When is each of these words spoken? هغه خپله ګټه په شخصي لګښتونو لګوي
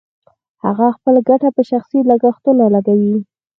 هغه 0.65 0.87
خپله 0.95 1.19
ګټه 1.29 1.49
په 1.57 1.61
شخصي 1.69 1.99
لګښتونو 2.09 2.63
لګوي 2.75 3.15